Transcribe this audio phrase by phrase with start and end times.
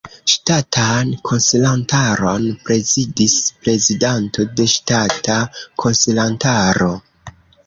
[0.31, 3.35] Ŝtatan Konsilantaron prezidis
[3.67, 5.37] Prezidanto de Ŝtata
[5.85, 6.91] Konsilantaro.